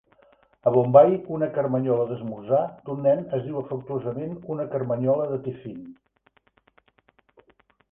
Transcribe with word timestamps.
A 0.69 0.71
Bombai, 0.75 1.11
una 1.35 1.49
carmanyola 1.57 2.07
d'esmorzar 2.11 2.63
d'un 2.87 3.05
nen 3.09 3.21
es 3.39 3.45
diu 3.49 3.61
afectuosament 3.61 4.35
una 4.57 4.67
carmanyola 4.73 5.31
de 5.35 5.41
Tiffin. 5.47 5.79